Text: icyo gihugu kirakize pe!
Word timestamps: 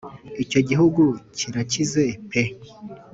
icyo 0.43 0.59
gihugu 0.69 1.03
kirakize 1.37 2.05
pe! 2.29 2.43